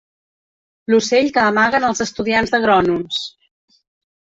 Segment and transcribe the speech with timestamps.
[0.93, 3.25] L'ocell que amaguen els estudiants d'agrònoms.